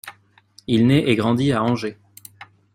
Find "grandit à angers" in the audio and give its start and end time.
1.15-1.99